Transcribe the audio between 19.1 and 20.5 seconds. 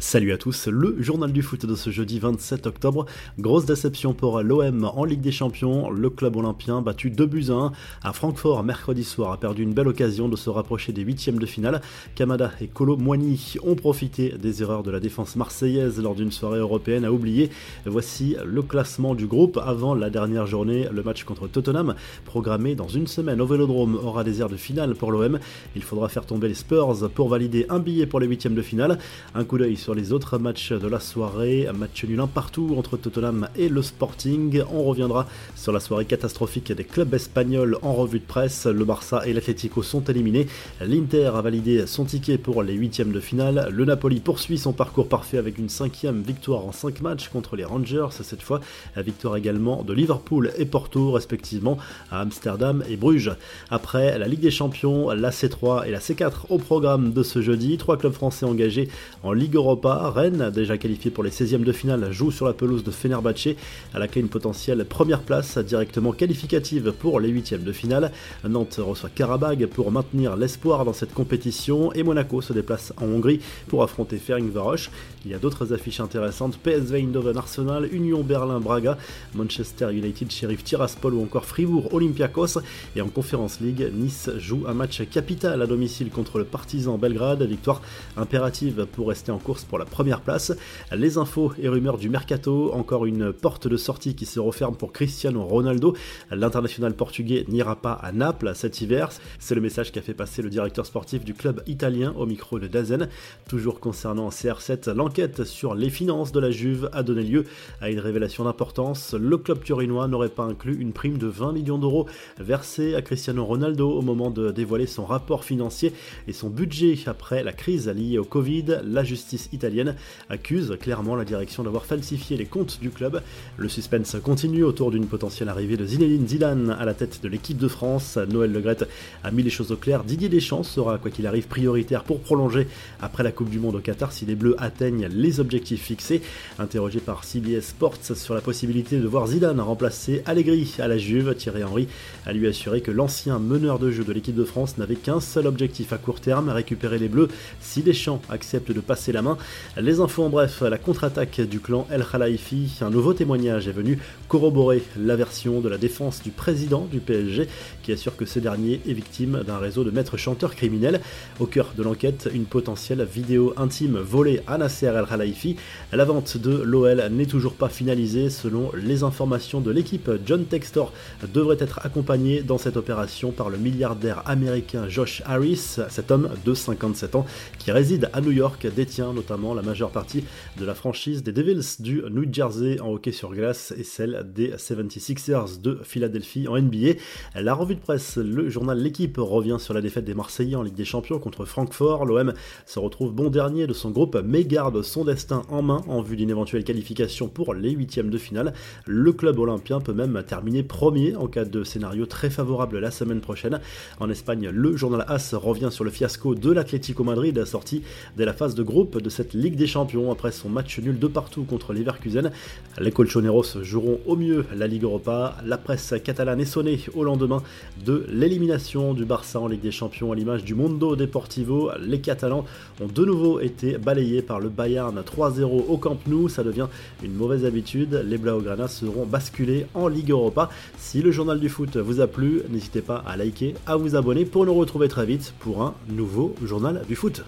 du groupe avant la dernière